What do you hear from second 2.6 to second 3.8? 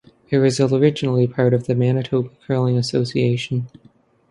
Association.